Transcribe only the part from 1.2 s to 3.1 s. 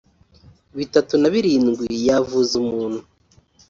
na birindwi yavuza umuntu